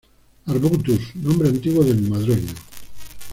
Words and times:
Arbutus: 0.47 1.13
nombre 1.17 1.49
antiguo 1.49 1.83
del 1.83 2.01
"madroño". 2.01 2.55